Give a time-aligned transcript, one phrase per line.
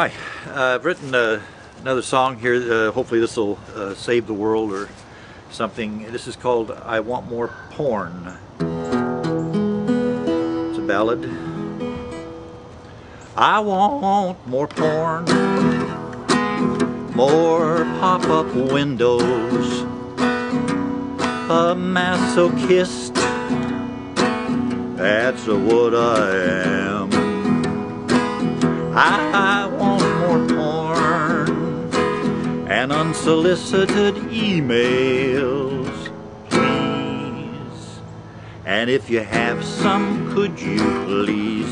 [0.00, 0.12] Hi,
[0.46, 1.42] uh, I've written uh,
[1.82, 2.54] another song here.
[2.54, 4.88] Uh, hopefully this will uh, save the world or
[5.50, 6.10] something.
[6.10, 8.34] This is called I Want More Porn.
[10.70, 11.28] It's a ballad.
[13.36, 15.26] I want more porn,
[17.14, 19.82] more pop-up windows,
[21.50, 23.14] a masochist,
[24.96, 27.10] that's what I am.
[28.92, 29.59] I
[32.80, 36.10] and unsolicited emails,
[36.48, 38.00] please.
[38.64, 41.70] And if you have some, could you please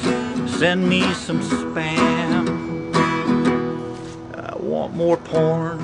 [0.58, 2.44] send me some spam?
[4.34, 5.80] I want more porn,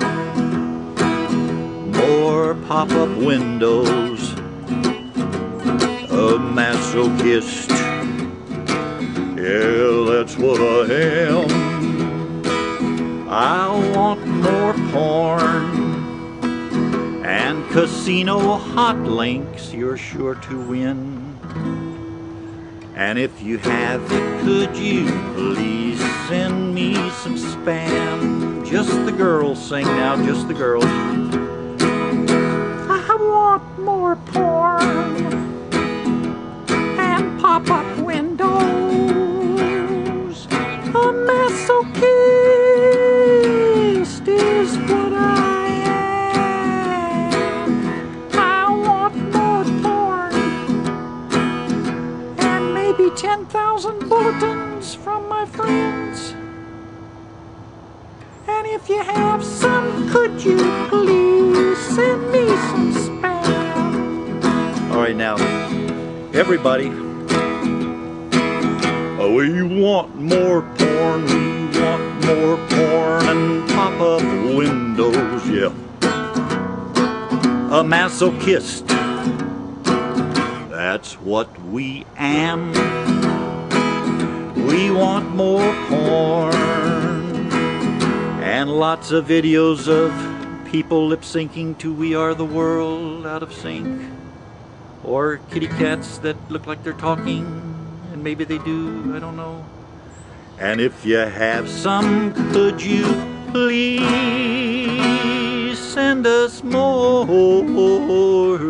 [1.93, 4.33] more pop-up windows,
[6.11, 7.71] a masochist.
[9.35, 11.74] Yeah, that's what I am.
[13.37, 16.45] I want more porn
[17.25, 19.73] and casino hot links.
[19.73, 21.37] You're sure to win.
[22.95, 28.65] And if you have it, could you please send me some spam?
[28.65, 30.85] Just the girls sing now, just the girls.
[32.87, 34.94] I want more porn
[53.15, 56.33] 10,000 bulletins from my friends.
[58.45, 60.57] And if you have some, could you
[60.89, 64.43] please send me some spam?
[64.91, 65.35] All right, now,
[66.33, 66.89] everybody,
[69.21, 74.23] uh, we want more porn, we want more porn and pop-up
[74.57, 75.71] windows, yeah.
[77.71, 78.94] A masochist,
[80.95, 82.71] that's what we am.
[84.65, 86.55] We want more porn
[88.41, 90.13] and lots of videos of
[90.71, 94.09] people lip syncing to We Are the World out of sync.
[95.03, 97.43] Or kitty cats that look like they're talking
[98.13, 99.65] and maybe they do I don't know.
[100.59, 103.03] And if you have some could you
[103.51, 103.99] please
[105.77, 107.25] send us more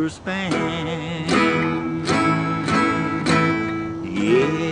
[0.09, 1.34] spam
[4.25, 4.64] yeah.